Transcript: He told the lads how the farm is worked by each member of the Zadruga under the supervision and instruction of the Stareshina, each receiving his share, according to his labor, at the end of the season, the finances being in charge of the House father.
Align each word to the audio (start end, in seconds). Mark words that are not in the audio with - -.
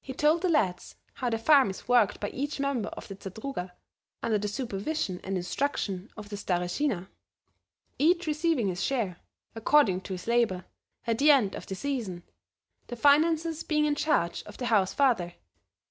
He 0.00 0.14
told 0.14 0.40
the 0.40 0.48
lads 0.48 0.94
how 1.12 1.28
the 1.28 1.36
farm 1.36 1.68
is 1.68 1.86
worked 1.86 2.20
by 2.20 2.30
each 2.30 2.58
member 2.58 2.88
of 2.88 3.06
the 3.06 3.16
Zadruga 3.20 3.76
under 4.22 4.38
the 4.38 4.48
supervision 4.48 5.20
and 5.22 5.36
instruction 5.36 6.10
of 6.16 6.30
the 6.30 6.36
Stareshina, 6.36 7.10
each 7.98 8.26
receiving 8.26 8.68
his 8.68 8.82
share, 8.82 9.18
according 9.54 10.00
to 10.00 10.14
his 10.14 10.26
labor, 10.26 10.64
at 11.06 11.18
the 11.18 11.30
end 11.30 11.54
of 11.54 11.66
the 11.66 11.74
season, 11.74 12.22
the 12.86 12.96
finances 12.96 13.62
being 13.62 13.84
in 13.84 13.94
charge 13.94 14.42
of 14.44 14.56
the 14.56 14.64
House 14.64 14.94
father. 14.94 15.34